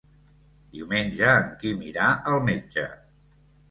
[0.77, 2.93] Diumenge en Quim irà al metge.